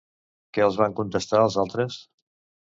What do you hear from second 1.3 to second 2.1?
els altres?